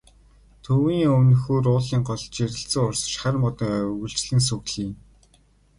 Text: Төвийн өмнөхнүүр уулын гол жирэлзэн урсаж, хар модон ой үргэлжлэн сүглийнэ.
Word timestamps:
Төвийн 0.63 1.09
өмнөхнүүр 1.17 1.65
уулын 1.73 2.01
гол 2.09 2.23
жирэлзэн 2.35 2.85
урсаж, 2.87 3.13
хар 3.21 3.35
модон 3.43 3.71
ой 3.77 3.83
үргэлжлэн 4.01 4.41
сүглийнэ. 4.47 4.95